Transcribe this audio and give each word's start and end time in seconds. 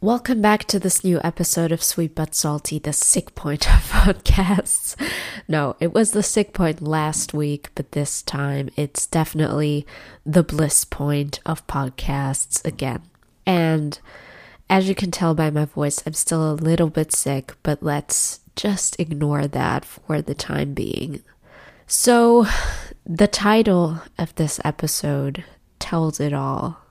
Welcome 0.00 0.40
back 0.40 0.62
to 0.66 0.78
this 0.78 1.02
new 1.02 1.20
episode 1.24 1.72
of 1.72 1.82
Sweet 1.82 2.14
But 2.14 2.32
Salty, 2.32 2.78
the 2.78 2.92
sick 2.92 3.34
point 3.34 3.68
of 3.74 3.82
podcasts. 3.90 4.94
No, 5.48 5.74
it 5.80 5.92
was 5.92 6.12
the 6.12 6.22
sick 6.22 6.52
point 6.52 6.80
last 6.80 7.34
week, 7.34 7.70
but 7.74 7.90
this 7.90 8.22
time 8.22 8.68
it's 8.76 9.08
definitely 9.08 9.84
the 10.24 10.44
bliss 10.44 10.84
point 10.84 11.40
of 11.44 11.66
podcasts 11.66 12.64
again. 12.64 13.02
And 13.44 13.98
as 14.70 14.88
you 14.88 14.94
can 14.94 15.10
tell 15.10 15.34
by 15.34 15.50
my 15.50 15.64
voice, 15.64 16.00
I'm 16.06 16.12
still 16.12 16.48
a 16.48 16.54
little 16.54 16.90
bit 16.90 17.12
sick, 17.12 17.56
but 17.64 17.82
let's 17.82 18.38
just 18.54 19.00
ignore 19.00 19.48
that 19.48 19.84
for 19.84 20.22
the 20.22 20.34
time 20.34 20.74
being. 20.74 21.22
So, 21.88 22.46
the 23.04 23.26
title 23.26 24.02
of 24.16 24.32
this 24.36 24.60
episode 24.64 25.42
tells 25.80 26.20
it 26.20 26.32
all. 26.32 26.82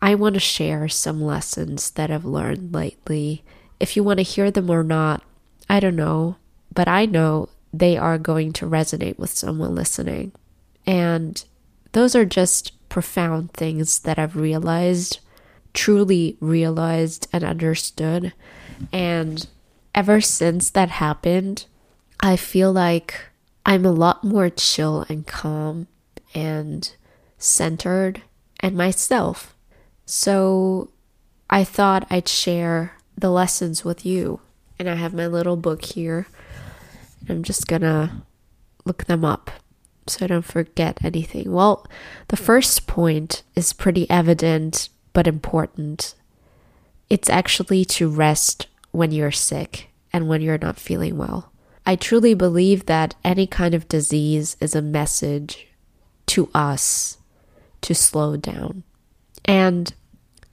I 0.00 0.14
want 0.14 0.34
to 0.34 0.40
share 0.40 0.88
some 0.88 1.20
lessons 1.20 1.90
that 1.92 2.10
I've 2.10 2.24
learned 2.24 2.72
lately. 2.72 3.42
If 3.80 3.96
you 3.96 4.04
want 4.04 4.18
to 4.18 4.22
hear 4.22 4.50
them 4.50 4.70
or 4.70 4.84
not, 4.84 5.22
I 5.68 5.80
don't 5.80 5.96
know, 5.96 6.36
but 6.72 6.88
I 6.88 7.06
know 7.06 7.48
they 7.72 7.96
are 7.96 8.18
going 8.18 8.52
to 8.54 8.66
resonate 8.66 9.18
with 9.18 9.30
someone 9.30 9.74
listening. 9.74 10.32
And 10.86 11.44
those 11.92 12.14
are 12.14 12.24
just 12.24 12.72
profound 12.88 13.52
things 13.52 14.00
that 14.00 14.18
I've 14.18 14.36
realized, 14.36 15.20
truly 15.74 16.36
realized 16.40 17.28
and 17.32 17.44
understood. 17.44 18.32
And 18.92 19.46
ever 19.94 20.20
since 20.20 20.70
that 20.70 20.90
happened, 20.90 21.66
I 22.20 22.36
feel 22.36 22.72
like 22.72 23.14
I'm 23.66 23.84
a 23.84 23.92
lot 23.92 24.24
more 24.24 24.48
chill 24.48 25.04
and 25.08 25.26
calm 25.26 25.88
and 26.34 26.90
centered 27.36 28.22
and 28.60 28.76
myself. 28.76 29.54
So 30.10 30.88
I 31.50 31.64
thought 31.64 32.06
I'd 32.08 32.28
share 32.28 32.94
the 33.14 33.30
lessons 33.30 33.84
with 33.84 34.06
you. 34.06 34.40
And 34.78 34.88
I 34.88 34.94
have 34.94 35.12
my 35.12 35.26
little 35.26 35.56
book 35.56 35.84
here. 35.84 36.26
I'm 37.28 37.42
just 37.42 37.68
gonna 37.68 38.22
look 38.86 39.04
them 39.04 39.22
up 39.22 39.50
so 40.06 40.24
I 40.24 40.28
don't 40.28 40.46
forget 40.46 41.04
anything. 41.04 41.52
Well, 41.52 41.86
the 42.28 42.38
first 42.38 42.86
point 42.86 43.42
is 43.54 43.74
pretty 43.74 44.08
evident 44.08 44.88
but 45.12 45.26
important. 45.26 46.14
It's 47.10 47.28
actually 47.28 47.84
to 47.84 48.08
rest 48.08 48.66
when 48.92 49.12
you're 49.12 49.30
sick 49.30 49.90
and 50.10 50.26
when 50.26 50.40
you're 50.40 50.56
not 50.56 50.78
feeling 50.78 51.18
well. 51.18 51.52
I 51.84 51.96
truly 51.96 52.32
believe 52.32 52.86
that 52.86 53.14
any 53.22 53.46
kind 53.46 53.74
of 53.74 53.88
disease 53.88 54.56
is 54.58 54.74
a 54.74 54.80
message 54.80 55.68
to 56.28 56.48
us 56.54 57.18
to 57.82 57.94
slow 57.94 58.38
down. 58.38 58.84
And 59.44 59.92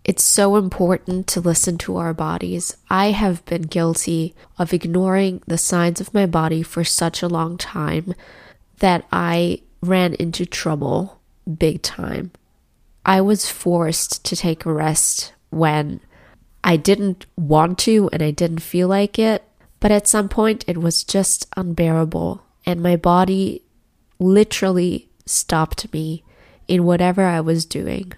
it's 0.06 0.23
so 0.23 0.56
important 0.56 1.25
to 1.25 1.42
listen 1.42 1.80
to 1.80 1.98
our 1.98 2.14
bodies. 2.14 2.78
I 2.92 3.08
have 3.11 3.44
been 3.45 3.64
guilty 3.64 4.36
of 4.59 4.72
ignoring 4.72 5.42
the 5.48 5.58
signs 5.58 6.00
of 6.00 6.14
my 6.14 6.28
body 6.28 6.61
for 6.61 6.84
such 6.84 7.23
a 7.23 7.28
long 7.28 7.58
time 7.58 8.14
that 8.78 9.03
I 9.11 9.64
ran 9.81 10.14
into 10.14 10.45
trouble 10.45 11.20
big 11.58 11.81
time. 11.81 12.31
I 13.03 13.22
was 13.22 13.50
forced 13.50 14.23
to 14.26 14.36
take 14.36 14.64
a 14.66 14.73
rest 14.73 15.33
when 15.50 16.02
I 16.64 16.78
didn't 16.78 17.26
want 17.36 17.80
to 17.80 18.08
and 18.14 18.22
I 18.22 18.30
didn't 18.30 18.59
feel 18.59 18.88
like 18.88 19.17
it, 19.17 19.44
but 19.80 19.92
at 19.92 20.08
some 20.08 20.30
point 20.30 20.66
it 20.67 20.78
was 20.78 21.03
just 21.03 21.48
unbearable, 21.58 22.44
and 22.64 22.81
my 22.81 22.95
body 22.95 23.64
literally 24.20 25.09
stopped 25.26 25.92
me 25.92 26.23
in 26.67 26.83
whatever 26.83 27.23
I 27.23 27.42
was 27.42 27.66
doing. 27.66 28.14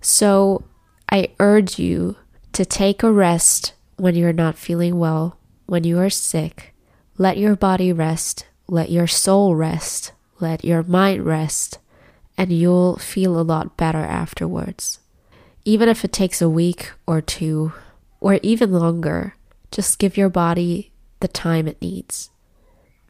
So 0.00 0.64
I 1.12 1.28
urge 1.38 1.78
you 1.78 2.16
to 2.54 2.64
take 2.64 3.02
a 3.02 3.12
rest 3.12 3.74
when 3.96 4.14
you're 4.14 4.32
not 4.32 4.56
feeling 4.56 4.98
well, 4.98 5.36
when 5.66 5.84
you 5.84 5.98
are 5.98 6.08
sick. 6.08 6.74
Let 7.18 7.36
your 7.36 7.54
body 7.54 7.92
rest, 7.92 8.46
let 8.66 8.90
your 8.90 9.06
soul 9.06 9.54
rest, 9.54 10.12
let 10.40 10.64
your 10.64 10.82
mind 10.82 11.26
rest, 11.26 11.78
and 12.38 12.50
you'll 12.50 12.96
feel 12.96 13.38
a 13.38 13.44
lot 13.44 13.76
better 13.76 13.98
afterwards. 13.98 15.00
Even 15.66 15.86
if 15.86 16.02
it 16.02 16.14
takes 16.14 16.40
a 16.40 16.48
week 16.48 16.92
or 17.06 17.20
two, 17.20 17.74
or 18.18 18.40
even 18.42 18.72
longer, 18.72 19.34
just 19.70 19.98
give 19.98 20.16
your 20.16 20.30
body 20.30 20.92
the 21.20 21.28
time 21.28 21.68
it 21.68 21.82
needs. 21.82 22.30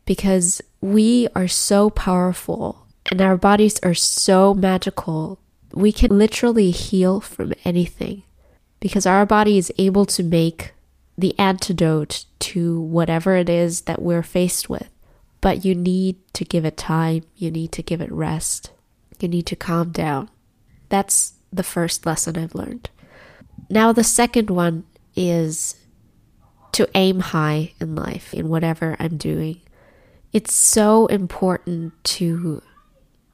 Because 0.06 0.60
we 0.80 1.28
are 1.36 1.46
so 1.46 1.88
powerful 1.88 2.84
and 3.12 3.20
our 3.20 3.36
bodies 3.36 3.78
are 3.84 3.94
so 3.94 4.54
magical 4.54 5.38
we 5.74 5.92
can 5.92 6.18
literally 6.18 6.70
heal 6.70 7.20
from 7.20 7.52
anything 7.64 8.22
because 8.80 9.06
our 9.06 9.24
body 9.24 9.58
is 9.58 9.72
able 9.78 10.04
to 10.06 10.22
make 10.22 10.72
the 11.16 11.38
antidote 11.38 12.24
to 12.38 12.80
whatever 12.80 13.36
it 13.36 13.48
is 13.48 13.82
that 13.82 14.02
we're 14.02 14.22
faced 14.22 14.68
with. 14.68 14.88
But 15.40 15.64
you 15.64 15.74
need 15.74 16.16
to 16.34 16.44
give 16.44 16.64
it 16.64 16.76
time, 16.76 17.22
you 17.36 17.50
need 17.50 17.72
to 17.72 17.82
give 17.82 18.00
it 18.00 18.12
rest, 18.12 18.70
you 19.20 19.28
need 19.28 19.46
to 19.46 19.56
calm 19.56 19.90
down. 19.90 20.30
That's 20.88 21.34
the 21.52 21.62
first 21.62 22.06
lesson 22.06 22.36
I've 22.36 22.54
learned. 22.54 22.90
Now, 23.68 23.92
the 23.92 24.04
second 24.04 24.50
one 24.50 24.84
is 25.14 25.76
to 26.72 26.88
aim 26.94 27.20
high 27.20 27.72
in 27.80 27.94
life, 27.94 28.32
in 28.32 28.48
whatever 28.48 28.96
I'm 28.98 29.16
doing. 29.16 29.60
It's 30.32 30.54
so 30.54 31.06
important 31.06 31.92
to 32.04 32.62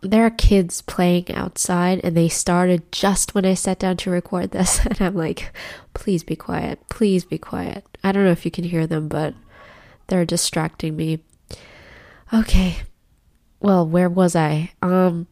there 0.00 0.25
are 0.25 0.31
kids 0.31 0.82
playing 0.82 1.31
outside 1.32 2.00
and 2.04 2.16
they 2.16 2.28
started 2.28 2.91
just 2.92 3.34
when 3.34 3.44
I 3.44 3.54
sat 3.54 3.81
down 3.81 3.97
to 3.98 4.10
record 4.10 4.50
this 4.53 4.78
and 4.86 5.00
I'm 5.00 5.14
like 5.14 5.53
please 5.94 6.22
be 6.22 6.36
quiet. 6.36 6.81
Please 6.88 7.25
be 7.25 7.38
quiet. 7.38 7.84
I 8.04 8.12
don't 8.12 8.25
know 8.25 8.31
if 8.31 8.44
you 8.44 8.50
can 8.50 8.64
hear 8.64 8.87
them 8.87 9.08
but 9.08 9.34
they're 10.06 10.25
distracting 10.25 10.97
me. 10.97 11.20
Okay. 12.32 12.76
Well 13.60 13.87
where 13.87 14.08
was 14.08 14.37
I? 14.37 14.72
Um 14.82 15.26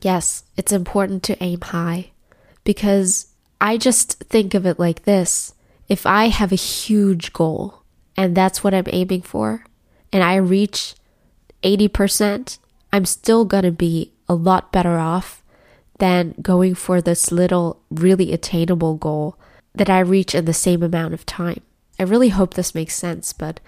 yes 0.00 0.44
it's 0.56 0.72
important 0.72 1.22
to 1.24 1.42
aim 1.42 1.60
high 1.60 2.10
because 2.64 3.26
I 3.60 3.76
just 3.76 4.18
think 4.20 4.54
of 4.54 4.66
it 4.66 4.78
like 4.78 5.04
this. 5.04 5.54
If 5.88 6.06
I 6.06 6.28
have 6.28 6.52
a 6.52 6.56
huge 6.56 7.32
goal 7.34 7.82
and 8.16 8.34
that's 8.34 8.64
what 8.64 8.72
I'm 8.72 8.86
aiming 8.88 9.22
for 9.22 9.64
and 10.10 10.24
I 10.24 10.36
reach 10.36 10.94
80% 11.62 12.58
I'm 12.92 13.06
still 13.06 13.44
going 13.44 13.64
to 13.64 13.72
be 13.72 14.12
a 14.28 14.34
lot 14.34 14.72
better 14.72 14.98
off 14.98 15.42
than 15.98 16.34
going 16.42 16.74
for 16.74 17.00
this 17.00 17.32
little, 17.32 17.80
really 17.90 18.32
attainable 18.32 18.96
goal 18.96 19.38
that 19.74 19.88
I 19.88 20.00
reach 20.00 20.34
in 20.34 20.44
the 20.44 20.52
same 20.52 20.82
amount 20.82 21.14
of 21.14 21.24
time. 21.24 21.62
I 21.98 22.02
really 22.02 22.30
hope 22.30 22.54
this 22.54 22.74
makes 22.74 22.94
sense, 22.94 23.32
but 23.32 23.60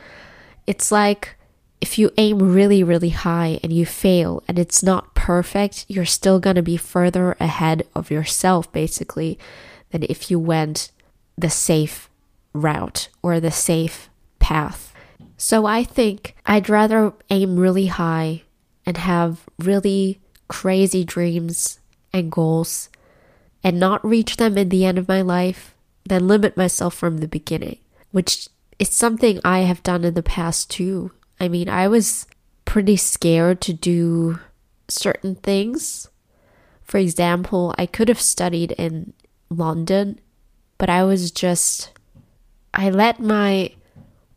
it's 0.67 0.91
like 0.91 1.37
if 1.81 1.99
you 1.99 2.11
aim 2.17 2.39
really, 2.39 2.83
really 2.83 3.11
high 3.11 3.61
and 3.63 3.73
you 3.73 3.87
fail 3.87 4.43
and 4.49 4.59
it's 4.59 4.83
not 4.83 5.15
perfect, 5.15 5.85
you're 5.89 6.05
still 6.05 6.41
going 6.41 6.57
to 6.57 6.63
be 6.63 6.77
further 6.77 7.37
ahead 7.41 7.87
of 7.95 8.11
yourself, 8.11 8.73
basically, 8.73 9.39
than 9.91 10.03
if 10.05 10.31
you 10.31 10.39
went 10.39 10.91
the 11.37 11.51
safe 11.51 12.09
route 12.53 13.09
or 13.23 13.39
the 13.39 13.51
safe 13.51 14.09
path. 14.39 14.93
So 15.37 15.67
I 15.67 15.85
think 15.85 16.35
I'd 16.47 16.69
rather 16.69 17.13
aim 17.31 17.59
really 17.59 17.87
high 17.87 18.43
and 18.87 18.97
have 18.97 19.43
really 19.59 20.21
crazy 20.49 21.05
dreams 21.05 21.79
and 22.13 22.31
goals 22.31 22.89
and 23.63 23.81
not 23.81 24.05
reach 24.05 24.37
them 24.37 24.59
in 24.59 24.69
the 24.69 24.85
end 24.85 24.99
of 24.99 25.09
my 25.09 25.23
life 25.23 25.75
than 26.07 26.29
limit 26.29 26.57
myself 26.57 26.95
from 26.95 27.19
the 27.19 27.29
beginning, 27.29 27.79
which 28.13 28.49
is 28.79 28.91
something 28.91 29.41
I 29.45 29.61
have 29.61 29.83
done 29.83 30.05
in 30.05 30.15
the 30.15 30.23
past 30.23 30.71
too. 30.71 31.13
I 31.41 31.49
mean, 31.49 31.69
I 31.69 31.89
was 31.89 32.27
pretty 32.65 32.97
scared 32.97 33.61
to 33.63 33.73
do 33.73 34.39
certain 34.89 35.35
things. 35.37 36.09
For 36.83 36.99
example, 36.99 37.75
I 37.79 37.87
could 37.87 38.09
have 38.09 38.21
studied 38.21 38.73
in 38.73 39.15
London, 39.49 40.21
but 40.77 40.91
I 40.91 41.05
was 41.05 41.31
just, 41.31 41.91
I 42.75 42.91
let 42.91 43.19
my 43.19 43.71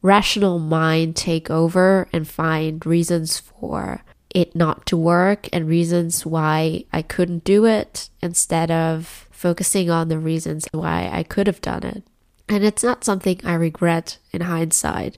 rational 0.02 0.60
mind 0.60 1.16
take 1.16 1.50
over 1.50 2.08
and 2.14 2.28
find 2.28 2.86
reasons 2.86 3.40
for 3.40 4.04
it 4.38 4.56
not 4.56 4.86
to 4.86 4.96
work 4.96 5.50
and 5.52 5.68
reasons 5.68 6.24
why 6.24 6.84
I 6.94 7.02
couldn't 7.02 7.44
do 7.44 7.66
it 7.66 8.12
instead 8.22 8.70
of 8.70 9.28
focusing 9.32 9.90
on 9.90 10.10
the 10.10 10.20
reasons 10.20 10.68
why 10.72 11.10
I 11.12 11.24
could 11.24 11.48
have 11.48 11.60
done 11.60 11.82
it. 11.82 12.04
And 12.48 12.64
it's 12.64 12.84
not 12.84 13.04
something 13.04 13.42
I 13.44 13.56
regret 13.56 14.20
in 14.32 14.42
hindsight. 14.42 15.18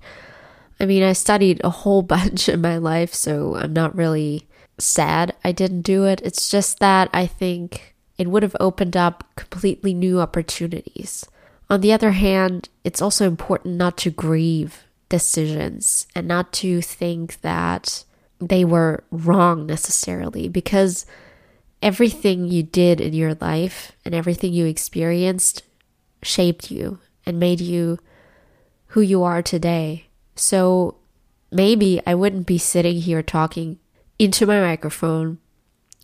I 0.79 0.85
mean, 0.85 1.03
I 1.03 1.11
studied 1.11 1.59
a 1.65 1.69
whole 1.69 2.01
bunch 2.15 2.47
in 2.47 2.61
my 2.61 2.77
life, 2.77 3.13
so 3.13 3.57
I'm 3.57 3.73
not 3.73 3.93
really 3.93 4.47
sad 4.77 5.35
I 5.43 5.51
didn't 5.51 5.81
do 5.81 6.05
it. 6.05 6.21
It's 6.23 6.49
just 6.49 6.79
that 6.79 7.09
I 7.13 7.27
think 7.27 7.95
it 8.17 8.29
would 8.29 8.43
have 8.43 8.55
opened 8.57 8.95
up 8.95 9.25
completely 9.35 9.93
new 9.93 10.21
opportunities. 10.21 11.25
On 11.69 11.81
the 11.81 11.91
other 11.91 12.11
hand, 12.11 12.69
it's 12.85 13.01
also 13.01 13.27
important 13.27 13.75
not 13.75 13.97
to 13.97 14.11
grieve 14.11 14.85
decisions 15.09 16.07
and 16.15 16.25
not 16.25 16.53
to 16.53 16.81
think 16.81 17.41
that 17.41 18.05
they 18.39 18.63
were 18.63 19.03
wrong 19.11 19.65
necessarily 19.65 20.47
because 20.47 21.05
everything 21.81 22.45
you 22.45 22.63
did 22.63 22.99
in 22.99 23.13
your 23.13 23.35
life 23.35 23.91
and 24.03 24.13
everything 24.13 24.53
you 24.53 24.65
experienced 24.65 25.63
shaped 26.23 26.71
you 26.71 26.99
and 27.25 27.39
made 27.39 27.61
you 27.61 27.99
who 28.87 29.01
you 29.01 29.23
are 29.23 29.41
today. 29.41 30.07
So 30.35 30.97
maybe 31.51 32.01
I 32.05 32.15
wouldn't 32.15 32.47
be 32.47 32.57
sitting 32.57 33.01
here 33.01 33.23
talking 33.23 33.79
into 34.17 34.45
my 34.45 34.59
microphone 34.59 35.37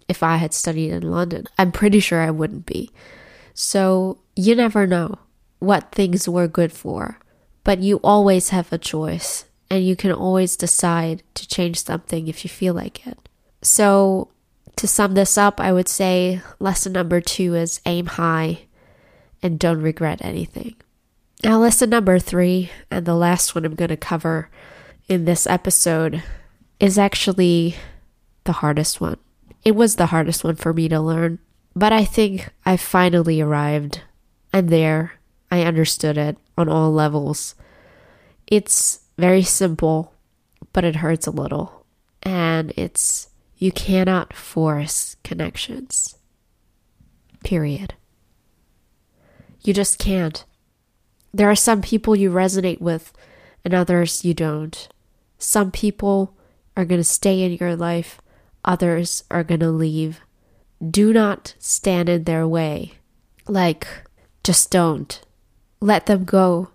if 0.08 0.22
I 0.22 0.38
had 0.38 0.54
studied 0.54 0.92
in 0.92 1.10
London. 1.10 1.48
I'm 1.58 1.72
pretty 1.72 2.00
sure 2.00 2.22
I 2.22 2.32
wouldn't 2.32 2.66
be. 2.66 2.92
So 3.54 4.20
you 4.36 4.56
never 4.56 4.86
know 4.86 5.20
what 5.60 5.92
things 5.92 6.30
we're 6.30 6.48
good 6.48 6.72
for, 6.72 7.20
but 7.64 7.80
you 7.80 8.00
always 8.04 8.50
have 8.50 8.72
a 8.72 8.78
choice 8.78 9.46
and 9.76 9.86
you 9.86 9.96
can 9.96 10.12
always 10.12 10.56
decide 10.56 11.22
to 11.36 11.48
change 11.48 11.84
something 11.84 12.28
if 12.28 12.44
you 12.44 12.50
feel 12.50 12.74
like 12.74 13.06
it. 13.06 13.30
So 13.62 14.30
to 14.78 14.88
sum 14.88 15.14
this 15.14 15.38
up, 15.38 15.60
I 15.60 15.72
would 15.72 15.88
say 15.88 16.42
lesson 16.60 16.94
number 16.94 17.22
two 17.22 17.56
is 17.56 17.82
aim 17.86 18.08
high 18.08 18.60
and 19.44 19.60
don't 19.60 19.82
regret 19.82 20.24
anything. 20.24 20.76
Now, 21.44 21.60
lesson 21.60 21.90
number 21.90 22.18
three, 22.18 22.72
and 22.90 23.06
the 23.06 23.16
last 23.16 23.54
one 23.54 23.66
I'm 23.66 23.76
going 23.76 23.90
to 23.90 23.98
cover 23.98 24.50
in 25.08 25.26
this 25.26 25.46
episode, 25.46 26.24
is 26.80 26.98
actually 26.98 27.76
the 28.46 28.54
hardest 28.54 29.00
one. 29.00 29.18
It 29.64 29.76
was 29.76 29.96
the 29.96 30.08
hardest 30.08 30.44
one 30.44 30.56
for 30.56 30.74
me 30.74 30.88
to 30.90 31.00
learn, 31.00 31.40
but 31.76 31.94
I 31.94 32.06
think 32.06 32.50
I 32.66 32.78
finally 32.78 33.42
arrived. 33.42 34.02
I'm 34.54 34.68
there. 34.68 35.14
I 35.52 35.62
understood 35.64 36.18
it 36.18 36.38
on 36.58 36.70
all 36.70 36.92
levels. 36.92 37.56
It's 38.48 39.02
very 39.18 39.44
simple, 39.44 40.14
but 40.74 40.84
it 40.84 40.98
hurts 40.98 41.28
a 41.28 41.32
little. 41.32 41.86
And 42.24 42.74
it's 42.76 43.30
you 43.58 43.72
cannot 43.72 44.34
force 44.34 45.16
connections. 45.24 46.18
Period. 47.44 47.94
You 49.62 49.74
just 49.74 49.98
can't. 49.98 50.44
There 51.34 51.50
are 51.50 51.56
some 51.56 51.82
people 51.82 52.16
you 52.16 52.32
resonate 52.32 52.82
with 52.82 53.14
and 53.64 53.74
others 53.74 54.26
you 54.26 54.34
don't. 54.34 54.88
Some 55.38 55.72
people 55.72 56.36
are 56.78 56.86
going 56.86 57.00
to 57.00 57.06
stay 57.06 57.42
in 57.42 57.54
your 57.54 57.76
life, 57.76 58.22
others 58.64 59.24
are 59.32 59.44
going 59.44 59.60
to 59.62 59.70
leave. 59.70 60.22
Do 60.86 61.14
not 61.14 61.56
stand 61.58 62.10
in 62.10 62.26
their 62.26 62.48
way. 62.48 62.94
Like, 63.48 63.88
just 64.44 64.72
don't. 64.72 65.22
Let 65.80 66.06
them 66.06 66.26
go 66.26 66.70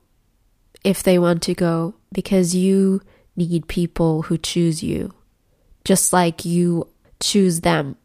if 0.83 1.03
they 1.03 1.19
want 1.19 1.43
to 1.43 1.55
go 1.55 1.95
because 2.13 2.55
you 2.55 3.01
need 3.37 3.69
people 3.69 4.23
who 4.23 4.37
choose 4.37 4.83
you 4.83 5.15
just 5.85 6.13
like 6.13 6.45
you 6.45 6.89
choose 7.21 7.61
them. 7.61 7.97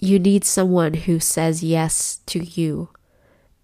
You 0.00 0.18
need 0.18 0.44
someone 0.44 0.94
who 0.94 1.20
says 1.20 1.62
yes 1.62 2.20
to 2.26 2.42
you 2.42 2.88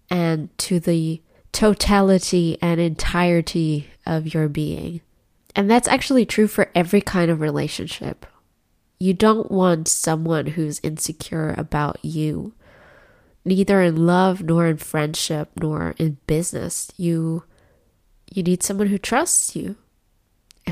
and 0.09 0.55
to 0.59 0.79
the 0.79 1.21
totality 1.51 2.57
and 2.61 2.79
entirety 2.79 3.87
of 4.05 4.33
your 4.33 4.47
being. 4.47 5.01
And 5.55 5.69
that's 5.69 5.87
actually 5.87 6.25
true 6.25 6.47
for 6.47 6.69
every 6.75 7.01
kind 7.01 7.31
of 7.31 7.41
relationship. 7.41 8.25
You 8.99 9.13
don't 9.13 9.51
want 9.51 9.87
someone 9.87 10.47
who's 10.47 10.79
insecure 10.83 11.55
about 11.57 11.97
you, 12.03 12.53
neither 13.43 13.81
in 13.81 14.05
love 14.05 14.43
nor 14.43 14.67
in 14.67 14.77
friendship 14.77 15.49
nor 15.59 15.95
in 15.97 16.17
business. 16.27 16.91
You 16.97 17.43
you 18.31 18.43
need 18.43 18.63
someone 18.63 18.87
who 18.87 18.97
trusts 18.97 19.55
you, 19.55 19.75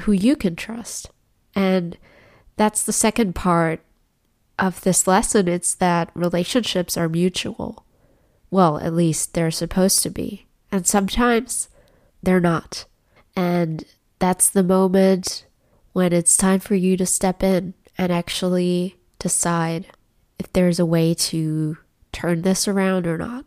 who 0.02 0.12
you 0.12 0.36
can 0.36 0.56
trust. 0.56 1.10
And 1.56 1.98
that's 2.58 2.84
the 2.84 2.94
second 2.94 3.36
part 3.36 3.82
of 4.60 4.82
this 4.82 5.08
lesson. 5.08 5.48
It's 5.48 5.74
that 5.76 6.12
relationships 6.14 6.98
are 6.98 7.10
mutual. 7.10 7.86
Well, 8.52 8.78
at 8.80 8.94
least 8.94 9.34
they're 9.34 9.52
supposed 9.52 10.04
to 10.04 10.10
be. 10.10 10.46
And 10.72 10.86
sometimes 10.86 11.70
they're 12.22 12.40
not. 12.40 12.86
And 13.36 13.84
that's 14.20 14.50
the 14.50 14.64
moment 14.64 15.46
when 15.94 16.14
it's 16.14 16.38
time 16.38 16.60
for 16.60 16.76
you 16.76 16.98
to 16.98 17.06
step 17.06 17.44
in 17.44 17.74
and 17.98 18.12
actually 18.12 18.98
decide 19.20 19.88
if 20.38 20.52
there's 20.52 20.80
a 20.80 20.86
way 20.86 21.14
to 21.14 21.78
turn 22.12 22.42
this 22.42 22.68
around 22.68 23.08
or 23.08 23.18
not. 23.18 23.46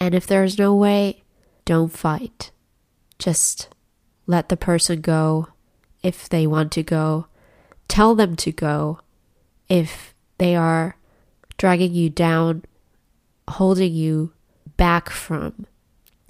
And 0.00 0.14
if 0.14 0.26
there's 0.26 0.58
no 0.58 0.74
way, 0.74 1.22
don't 1.64 1.92
fight. 1.92 2.50
Just 3.24 3.68
let 4.26 4.50
the 4.50 4.56
person 4.56 5.00
go 5.00 5.48
if 6.02 6.28
they 6.28 6.46
want 6.46 6.72
to 6.72 6.82
go 6.82 7.26
tell 7.88 8.14
them 8.14 8.36
to 8.36 8.52
go 8.52 9.00
if 9.68 10.14
they 10.38 10.54
are 10.54 10.96
dragging 11.56 11.94
you 11.94 12.10
down, 12.10 12.64
holding 13.48 13.94
you 13.94 14.32
back 14.76 15.08
from 15.08 15.66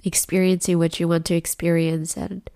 experiencing 0.05 0.77
what 0.77 0.97
you 0.99 1.07
want 1.09 1.25
to 1.25 1.35
experience. 1.35 2.15
And 2.15 2.49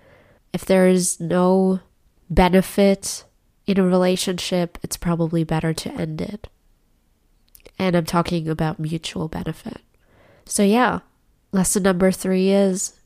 if 0.53 0.63
there 0.63 0.87
is 0.87 1.19
no 1.19 1.81
benefit 2.29 3.25
in 3.65 3.77
a 3.77 3.83
relationship, 3.83 4.77
it's 4.83 4.97
probably 4.97 5.43
better 5.43 5.73
to 5.73 5.91
end 5.91 6.21
it. 6.21 6.47
And 7.77 7.93
I'm 7.93 8.05
talking 8.05 8.47
about 8.47 8.79
mutual 8.79 9.27
benefit. 9.27 9.81
So, 10.45 10.63
yeah, 10.63 10.99
lesson 11.51 11.83
number 11.83 12.11
three 12.11 12.51
is 12.51 12.98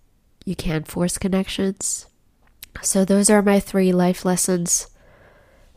you 0.45 0.55
can't 0.55 0.87
force 0.87 1.17
connections. 1.17 2.07
So, 2.81 3.05
those 3.05 3.29
are 3.29 3.41
my 3.41 3.59
three 3.59 3.91
life 3.91 4.25
lessons 4.25 4.87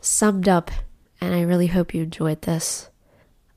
summed 0.01 0.47
up, 0.47 0.71
and 1.21 1.33
I 1.35 1.41
really 1.41 1.67
hope 1.67 1.93
you 1.93 2.03
enjoyed 2.03 2.41
this. 2.43 2.89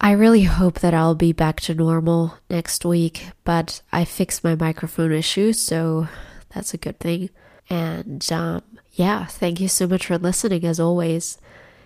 I 0.01 0.13
really 0.13 0.45
hope 0.45 0.81
that 0.81 0.95
I'll 0.95 1.15
be 1.15 1.33
back 1.33 1.61
to 1.63 1.75
normal 1.75 2.39
next 2.49 2.85
week, 2.85 3.29
but 3.45 3.83
I 3.93 4.05
fixed 4.05 4.43
my 4.43 4.55
microphone 4.55 5.13
issue, 5.13 5.53
so 5.53 6.09
that's 6.55 6.73
a 6.73 6.79
good 6.79 6.99
thing. 6.99 7.31
And 7.69 8.31
um, 8.33 8.63
yeah, 8.93 9.27
thank 9.27 9.61
you 9.61 9.69
so 9.69 9.87
much 9.87 10.07
for 10.07 10.17
listening 10.17 10.65
as 10.65 10.81
always. 10.81 11.39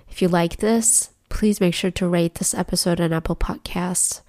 If 0.09 0.23
you 0.23 0.29
like 0.29 0.59
this, 0.59 1.11
please 1.29 1.61
make 1.61 1.75
sure 1.75 1.91
to 1.91 2.09
rate 2.09 2.37
this 2.37 2.55
episode 2.55 3.01
on 3.01 3.13
Apple 3.13 3.37
Podcasts. 3.37 4.21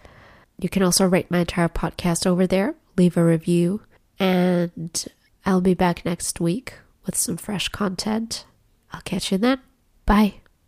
You 0.57 0.69
can 0.69 0.81
also 0.81 1.05
rate 1.05 1.29
my 1.29 1.39
entire 1.39 1.69
podcast 1.69 2.25
over 2.25 2.47
there, 2.47 2.73
leave 2.97 3.17
a 3.17 3.23
review, 3.23 3.81
and 4.19 5.05
I'll 5.45 5.61
be 5.61 5.73
back 5.73 6.05
next 6.05 6.39
week 6.39 6.73
with 7.05 7.15
some 7.15 7.37
fresh 7.37 7.69
content. 7.69 8.45
I'll 8.91 9.01
catch 9.01 9.31
you 9.31 9.37
then. 9.37 9.59
Bye. 10.05 10.35